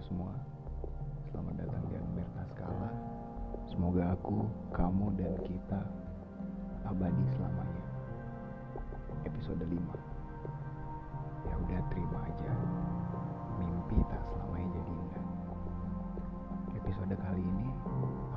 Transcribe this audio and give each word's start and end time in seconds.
Selamat 0.00 1.60
datang 1.60 1.84
di 1.92 1.94
Anumerta 2.00 2.40
Skala. 2.56 2.88
Semoga 3.68 4.16
aku, 4.16 4.48
kamu, 4.72 5.12
dan 5.20 5.36
kita 5.44 5.76
abadi 6.88 7.24
selamanya. 7.36 7.84
Episode 9.28 9.60
5. 9.60 9.76
Ya 11.44 11.52
udah 11.52 11.80
terima 11.92 12.16
aja. 12.24 12.52
Mimpi 13.60 14.00
tak 14.08 14.24
selamanya 14.24 14.72
jadi 14.72 14.92
indah. 15.04 15.26
Episode 16.80 17.14
kali 17.20 17.44
ini 17.44 17.68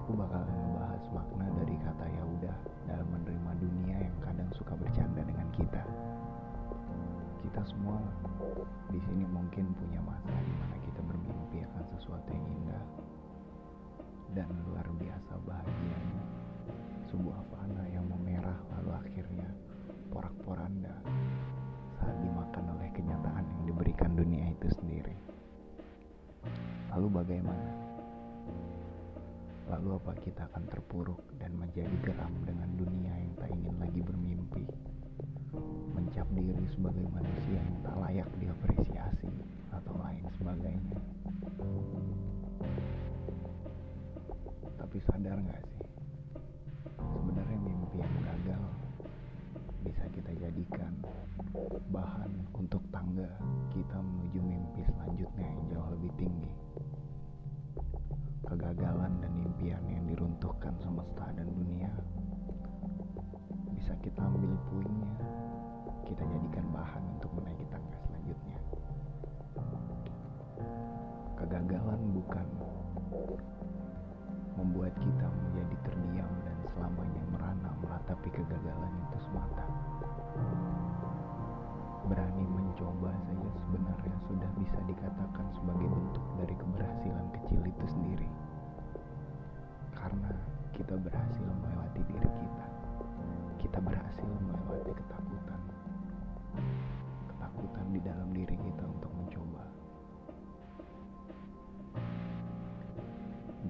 aku 0.00 0.16
bakal 0.16 0.40
membahas 0.48 1.04
makna 1.12 1.44
dari 1.60 1.76
kata 1.84 2.08
ya 2.08 2.24
udah 2.40 2.56
dalam 2.88 3.08
menerima 3.12 3.52
dunia 3.60 3.96
yang 4.08 4.16
kadang 4.24 4.48
suka 4.56 4.72
bercanda 4.80 5.20
dengan 5.28 5.44
kita. 5.52 5.84
Kita 7.44 7.60
semua 7.68 8.00
di 8.88 9.00
sini 9.04 9.28
mungkin 9.28 9.76
punya 9.76 10.00
masa 10.00 10.32
di 10.40 10.54
mana 10.56 10.69
dan 14.40 14.48
luar 14.64 14.88
biasa 14.96 15.36
bahagianya. 15.44 16.24
Sebuah 17.12 17.44
fana 17.52 17.84
yang 17.92 18.08
memerah 18.08 18.56
lalu 18.72 18.96
akhirnya 18.96 19.44
porak-poranda 20.08 20.96
saat 22.00 22.16
dimakan 22.24 22.72
oleh 22.72 22.88
kenyataan 22.96 23.44
yang 23.44 23.62
diberikan 23.68 24.16
dunia 24.16 24.48
itu 24.56 24.72
sendiri. 24.80 25.12
Lalu 26.88 27.20
bagaimana? 27.20 27.68
Lalu 29.68 30.00
apa 30.00 30.12
kita 30.24 30.48
akan 30.48 30.64
terpuruk 30.72 31.20
dan 31.36 31.52
menjadi 31.60 31.92
geram 32.00 32.32
dengan 32.48 32.72
dunia 32.80 33.12
yang 33.12 33.32
tak 33.36 33.52
ingin 33.52 33.76
lagi 33.76 34.00
bermimpi? 34.00 34.64
Mencap 35.92 36.26
diri 36.32 36.64
sebagai 36.72 37.04
manusia 37.12 37.60
yang 37.60 37.78
tak 37.84 37.94
layak 38.00 38.30
diapresiasi 38.40 39.29
selanjutnya 55.20 55.52
yang 55.52 55.64
jauh 55.68 55.90
lebih 55.92 56.12
tinggi. 56.16 56.52
Kegagalan 58.48 59.12
dan 59.20 59.32
impian 59.36 59.84
yang 59.92 60.04
diruntuhkan 60.08 60.72
semesta 60.80 61.28
dan 61.36 61.44
dunia 61.44 61.92
bisa 63.76 63.92
kita 64.00 64.16
ambil 64.16 64.56
puingnya, 64.72 65.12
kita 66.08 66.24
jadikan 66.24 66.64
bahan 66.72 67.04
untuk 67.20 67.36
menaiki 67.36 67.68
tangga 67.68 68.00
selanjutnya. 68.08 68.58
Kegagalan 71.36 72.00
bukan 72.16 72.46
membuat 74.56 74.96
kita 75.04 75.26
menjadi 75.28 75.76
terdiam 75.84 76.32
dan 76.48 76.56
selamanya 76.72 77.22
merana 77.28 77.70
meratapi 77.84 78.28
kegagalan 78.32 78.92
itu 79.04 79.18
semata. 79.28 79.68
Berani 82.08 82.44
mencoba 82.48 83.12
saja 83.28 83.39
berhasil 94.10 94.42
melewati 94.42 94.90
ketakutan. 94.90 95.60
Ketakutan 97.30 97.86
di 97.94 98.00
dalam 98.02 98.28
diri 98.34 98.56
kita 98.58 98.84
untuk 98.90 99.12
mencoba. 99.14 99.64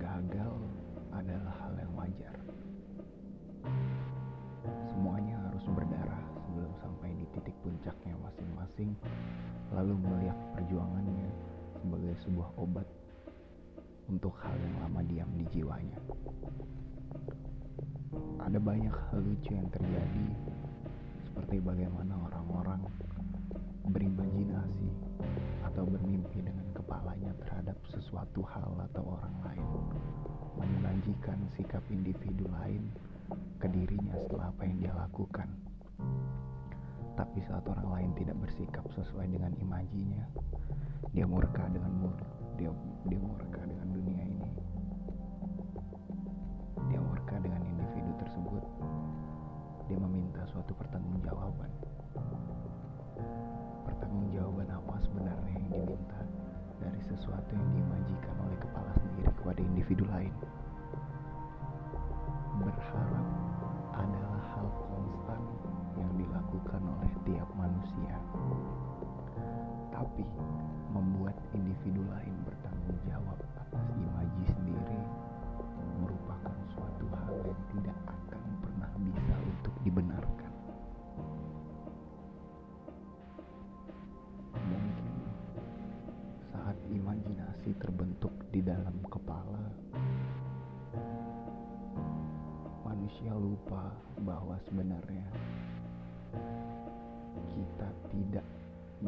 Gagal 0.00 0.54
adalah 1.12 1.54
hal 1.60 1.74
yang 1.76 1.92
wajar. 1.92 2.34
Semuanya 4.88 5.36
harus 5.44 5.64
berdarah 5.68 6.24
sebelum 6.48 6.72
sampai 6.80 7.10
di 7.20 7.26
titik 7.36 7.56
puncaknya 7.60 8.16
masing-masing, 8.24 8.96
lalu 9.76 9.92
melihat 10.00 10.40
perjuangannya 10.56 11.28
sebagai 11.84 12.16
sebuah 12.24 12.48
obat 12.56 12.88
untuk 14.08 14.32
hal 14.40 14.56
yang 14.56 14.88
lama 14.88 15.04
diam 15.04 15.30
di 15.36 15.44
jiwanya. 15.52 16.00
Ada 18.42 18.58
banyak 18.58 18.90
hal 18.90 19.22
lucu 19.22 19.54
yang 19.54 19.70
terjadi, 19.70 20.26
seperti 21.22 21.62
bagaimana 21.62 22.18
orang-orang 22.26 22.82
berimajinasi 23.86 24.90
atau 25.62 25.86
bermimpi 25.86 26.42
dengan 26.42 26.66
kepalanya 26.74 27.30
terhadap 27.46 27.78
sesuatu 27.86 28.42
hal 28.50 28.74
atau 28.90 29.14
orang 29.14 29.34
lain, 29.46 29.68
memunajikan 30.58 31.38
sikap 31.54 31.86
individu 31.86 32.50
lain 32.50 32.90
ke 33.62 33.70
dirinya 33.70 34.18
setelah 34.26 34.50
apa 34.50 34.62
yang 34.66 34.76
dia 34.82 34.92
lakukan. 34.98 35.48
Tapi 37.14 37.38
saat 37.46 37.62
orang 37.70 37.88
lain 37.94 38.10
tidak 38.18 38.34
bersikap 38.42 38.90
sesuai 38.90 39.30
dengan 39.30 39.54
imajinya, 39.62 40.26
dia 41.14 41.30
murka 41.30 41.62
dengan 41.70 42.10
dia 42.58 42.74
dia 43.06 43.20
murka 43.22 43.62
dengan 43.62 43.86
dunia 43.94 44.24
ini. 44.26 44.50
Dia 49.90 49.98
meminta 49.98 50.46
suatu 50.46 50.70
pertanggungjawaban. 50.78 51.66
Pertanggungjawaban 53.90 54.70
apa 54.70 54.94
sebenarnya 55.02 55.50
yang 55.50 55.66
diminta 55.66 56.22
dari 56.78 57.02
sesuatu 57.10 57.50
yang 57.50 57.66
diimajikan 57.74 58.38
oleh 58.38 58.54
kepala 58.62 58.94
sendiri 59.02 59.34
kepada 59.34 59.58
individu 59.58 60.06
lain? 60.06 60.30
Berharap 62.62 63.26
adalah 63.98 64.42
hal 64.54 64.70
konstan 64.78 65.42
yang 65.98 66.10
dilakukan 66.14 66.82
oleh 66.86 67.12
tiap 67.26 67.50
manusia. 67.58 68.14
Tapi 69.90 70.22
membuat 70.94 71.34
individu 71.50 72.06
lain 72.06 72.34
bertanggung 72.46 73.00
jawab 73.10 73.42
atas 73.58 73.90
imaji 73.98 74.44
sendiri 74.54 75.02
merupakan 75.98 76.54
suatu 76.78 77.10
hal 77.10 77.34
yang 77.42 77.62
tidak 77.74 77.98
akan 78.06 78.39
lupa 93.50 93.90
bahwa 94.22 94.54
sebenarnya 94.62 95.26
kita 97.50 97.88
tidak 98.14 98.46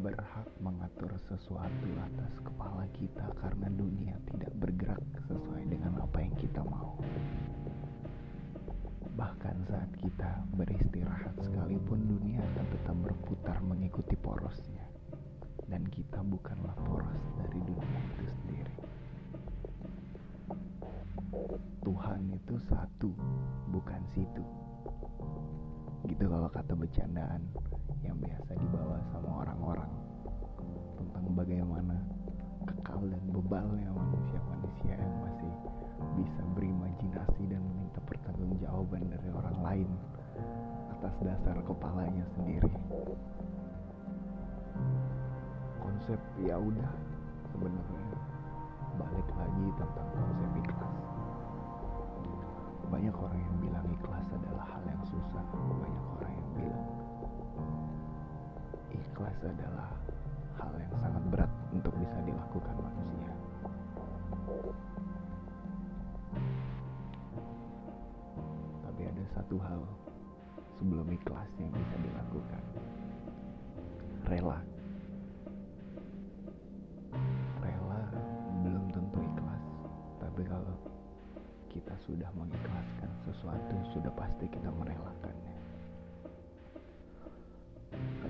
berhak 0.00 0.48
mengatur 0.64 1.12
sesuatu 1.28 1.88
atas 2.00 2.32
kepala 2.40 2.88
kita 2.96 3.26
karena 3.36 3.68
dunia 3.76 4.16
tidak 4.32 4.52
bergerak 4.56 5.02
sesuai 5.28 5.68
dengan 5.68 6.00
apa 6.00 6.24
yang 6.24 6.32
kita 6.40 6.64
mau. 6.64 6.96
Bahkan 9.12 9.56
saat 9.68 9.92
kita 10.00 10.30
beristirahat 10.56 11.36
sekalipun 11.44 12.00
dunia 12.08 12.40
akan 12.40 12.66
tetap 12.72 12.96
berputar 12.96 13.60
mengikuti 13.60 14.16
porosnya. 14.16 14.88
Dan 15.68 15.84
kita 15.92 16.24
bukanlah 16.24 16.72
poros 16.88 17.22
dari 17.44 17.60
dunia 17.60 17.98
itu 18.16 18.24
sendiri. 18.40 18.74
Tuhan 21.80 22.20
itu 22.34 22.54
satu, 22.66 23.14
bukan 23.70 24.02
situ. 24.10 24.42
Gitu 26.10 26.24
kalau 26.26 26.50
kata 26.50 26.74
bercandaan 26.74 27.46
yang 28.02 28.18
biasa 28.18 28.56
dibawa 28.58 28.98
sama 29.14 29.46
orang-orang 29.46 29.92
tentang 30.98 31.24
bagaimana 31.36 31.96
kekal 32.66 33.00
dan 33.06 33.24
bebalnya 33.30 33.90
manusia-manusia 33.94 34.94
yang 34.98 35.16
masih 35.22 35.52
bisa 36.18 36.42
berimajinasi 36.58 37.42
dan 37.46 37.60
meminta 37.62 38.00
pertanggungjawaban 38.08 39.06
dari 39.06 39.28
orang 39.30 39.58
lain 39.62 39.90
atas 40.98 41.14
dasar 41.22 41.56
kepalanya 41.62 42.24
sendiri. 42.34 42.72
Konsep 45.78 46.20
ya 46.44 46.58
udah 46.58 46.90
sebenarnya 47.54 48.18
balik 48.98 49.28
lagi 49.38 49.66
tentang 49.78 50.08
konsep 50.16 50.50
ikhlas. 50.64 51.09
Banyak 52.90 53.14
orang 53.14 53.38
yang 53.38 53.56
bilang 53.62 53.86
ikhlas 53.86 54.26
adalah 54.34 54.66
hal 54.66 54.82
yang 54.82 55.02
susah. 55.06 55.46
Banyak 55.54 56.04
orang 56.18 56.34
yang 56.34 56.50
bilang 56.58 56.86
ikhlas 58.90 59.38
adalah 59.46 59.88
hal 60.58 60.72
yang 60.74 60.94
sangat 60.98 61.22
berat 61.30 61.52
untuk 61.70 61.94
bisa 62.02 62.18
dilakukan 62.26 62.76
manusia. 62.82 63.32
Tapi 68.82 69.02
ada 69.06 69.24
satu 69.38 69.56
hal 69.62 69.80
sebelum 70.82 71.06
ikhlas 71.14 71.50
yang 71.62 71.70
bisa 71.70 71.94
dilakukan. 72.02 72.62
Rela. 74.26 74.79
Sudah 82.08 82.30
mengikhlaskan 82.32 83.10
sesuatu, 83.28 83.74
sudah 83.92 84.12
pasti 84.16 84.46
kita 84.48 84.70
merelakannya. 84.72 85.56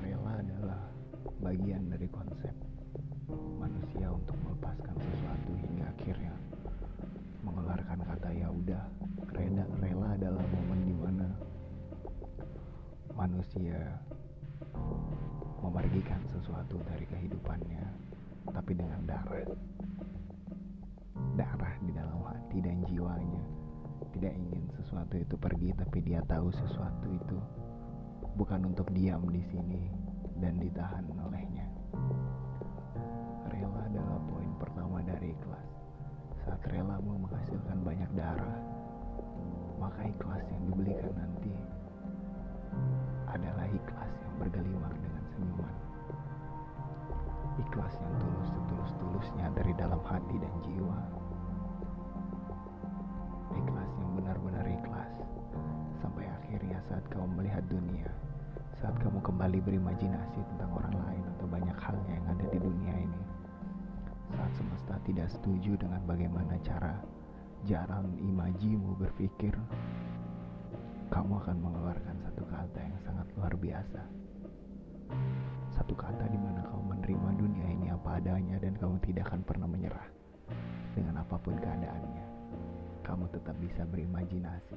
Rela 0.00 0.32
adalah 0.40 0.80
bagian 1.44 1.90
dari 1.92 2.08
konsep 2.08 2.54
manusia 3.60 4.08
untuk 4.08 4.36
melepaskan 4.40 4.96
sesuatu 4.96 5.50
hingga 5.60 5.86
akhirnya 5.92 6.34
mengeluarkan 7.44 7.98
kata 8.08 8.28
ya 8.32 8.48
udah. 8.48 8.84
Rela, 9.36 9.64
rela 9.84 10.08
adalah 10.16 10.44
momen 10.48 10.80
di 10.88 10.94
mana 10.96 11.28
manusia 13.12 13.76
memergikan 15.60 16.22
sesuatu 16.32 16.80
dari 16.86 17.04
kehidupannya, 17.10 17.84
tapi 18.54 18.72
dengan 18.72 19.02
darah 19.04 19.44
darah 21.38 21.74
di 21.86 21.94
dalam 21.94 22.18
hati 22.26 22.58
dan 22.58 22.82
jiwanya 22.86 23.57
tidak 24.14 24.34
ingin 24.34 24.64
sesuatu 24.78 25.14
itu 25.18 25.34
pergi 25.38 25.70
tapi 25.74 25.98
dia 26.02 26.22
tahu 26.26 26.50
sesuatu 26.54 27.06
itu 27.10 27.38
bukan 28.38 28.70
untuk 28.70 28.88
diam 28.94 29.22
di 29.30 29.42
sini 29.50 29.90
dan 30.38 30.58
ditahan 30.58 31.06
olehnya. 31.18 31.66
Rela 33.50 33.80
adalah 33.90 34.18
poin 34.28 34.50
pertama 34.58 34.98
dari 35.02 35.34
ikhlas. 35.34 35.68
Saat 36.46 36.62
rela 36.70 37.02
mau 37.02 37.18
menghasilkan 37.18 37.78
banyak 37.82 38.10
darah 38.14 38.58
maka 39.78 40.02
ikhlas 40.10 40.42
yang 40.50 40.62
dibelikan 40.74 41.12
nanti 41.14 41.54
adalah 43.30 43.66
ikhlas 43.70 44.10
yang 44.26 44.34
bergelimang 44.42 44.96
dengan 44.98 45.24
senyuman 45.32 45.74
ikhlas 47.58 47.94
yang 47.98 48.14
tulus 48.22 48.48
setulus-tulusnya 48.54 49.46
dari 49.54 49.72
dalam 49.78 50.02
hati 50.02 50.36
dan 50.38 50.54
jiwa 50.66 50.98
saat 56.88 57.04
kamu 57.12 57.28
melihat 57.36 57.60
dunia 57.68 58.08
saat 58.80 58.96
kamu 59.04 59.20
kembali 59.20 59.60
berimajinasi 59.60 60.40
tentang 60.54 60.72
orang 60.72 60.96
lain 60.96 61.24
atau 61.36 61.46
banyak 61.46 61.76
halnya 61.76 62.12
yang 62.16 62.26
ada 62.32 62.46
di 62.48 62.58
dunia 62.58 62.94
ini 62.96 63.22
saat 64.32 64.52
semesta 64.56 64.96
tidak 65.04 65.28
setuju 65.28 65.76
dengan 65.76 66.00
bagaimana 66.08 66.56
cara 66.64 66.96
jarang 67.68 68.08
imajimu 68.16 68.96
berpikir 68.96 69.52
kamu 71.12 71.32
akan 71.44 71.56
mengeluarkan 71.60 72.16
satu 72.24 72.44
kata 72.48 72.80
yang 72.80 72.98
sangat 73.04 73.26
luar 73.36 73.52
biasa 73.52 74.00
satu 75.76 75.92
kata 75.92 76.24
di 76.32 76.40
mana 76.40 76.64
kamu 76.64 76.82
menerima 76.96 77.28
dunia 77.36 77.66
ini 77.68 77.86
apa 77.92 78.16
adanya 78.16 78.56
dan 78.56 78.72
kamu 78.80 78.96
tidak 79.04 79.28
akan 79.28 79.44
pernah 79.44 79.68
menyerah 79.68 80.08
dengan 80.96 81.20
apa 81.20 81.36
pun 81.36 81.52
keadaannya 81.60 82.38
kamu 83.08 83.24
tetap 83.32 83.56
bisa 83.56 83.88
berimajinasi. 83.88 84.76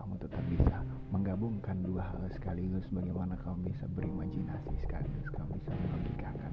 Kamu 0.00 0.16
tetap 0.16 0.40
bisa 0.48 0.80
menggabungkan 1.12 1.84
dua 1.84 2.00
hal 2.08 2.24
sekaligus 2.32 2.88
bagaimana 2.88 3.36
kamu 3.44 3.68
bisa 3.68 3.84
berimajinasi 3.92 4.72
sekaligus 4.80 5.28
kamu 5.36 5.60
bisa 5.60 5.76
melogikakan 5.76 6.52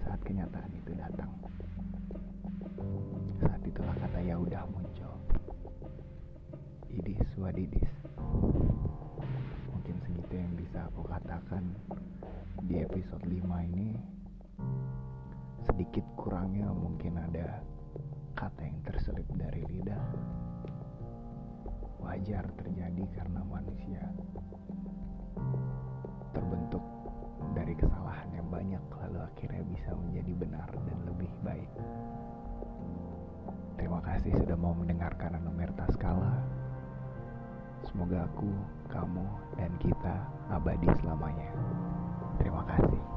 saat 0.00 0.16
kenyataan 0.24 0.72
itu 0.72 0.96
datang. 0.96 1.28
Saat 3.44 3.60
itulah 3.68 3.92
kata 4.00 4.24
ya 4.24 4.40
udah 4.40 4.64
muncul. 4.72 5.12
Idis 6.88 7.20
wadidis. 7.36 7.92
Mungkin 9.68 9.96
segitu 10.08 10.32
yang 10.32 10.56
bisa 10.56 10.88
aku 10.88 11.04
katakan 11.04 11.76
di 12.64 12.80
episode 12.80 13.28
5 13.28 13.68
ini. 13.68 14.00
Sedikit 15.68 16.08
kurangnya 16.16 16.72
mungkin 16.72 17.20
ada 17.20 17.60
kata 18.32 18.64
yang 18.64 18.80
terselip 18.80 19.28
dari 19.36 19.60
lidah 19.68 20.00
wajar 22.02 22.44
terjadi 22.58 23.04
karena 23.14 23.40
manusia 23.46 24.02
terbentuk 26.34 26.82
dari 27.54 27.74
kesalahan 27.78 28.28
yang 28.34 28.48
banyak 28.50 28.82
lalu 28.98 29.18
akhirnya 29.22 29.62
bisa 29.70 29.90
menjadi 29.94 30.32
benar 30.34 30.68
dan 30.72 30.98
lebih 31.06 31.30
baik. 31.46 31.70
Terima 33.78 33.98
kasih 34.02 34.32
sudah 34.42 34.56
mau 34.56 34.74
mendengarkan 34.74 35.36
Anumerta 35.42 35.86
Skala. 35.94 36.38
Semoga 37.82 38.30
aku, 38.30 38.50
kamu, 38.88 39.26
dan 39.58 39.72
kita 39.82 40.14
abadi 40.54 40.86
selamanya. 41.02 41.50
Terima 42.38 42.62
kasih. 42.62 43.11